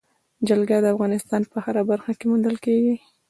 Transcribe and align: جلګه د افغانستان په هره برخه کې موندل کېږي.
جلګه 0.47 0.77
د 0.81 0.85
افغانستان 0.95 1.41
په 1.51 1.57
هره 1.65 1.81
برخه 1.91 2.11
کې 2.19 2.25
موندل 2.29 2.55
کېږي. 2.65 2.95